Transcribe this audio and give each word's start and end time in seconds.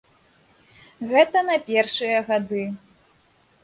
Гэта 1.13 1.37
на 1.51 1.61
першыя 1.71 2.17
гады. 2.35 2.69